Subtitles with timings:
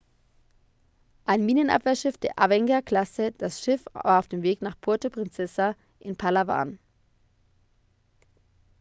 [1.25, 6.79] ein minenabwehrschiff der avenger-klasse das schiff war auf dem weg nach puerto princesa in palawan